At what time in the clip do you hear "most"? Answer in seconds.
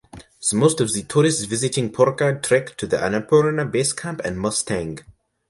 0.51-0.81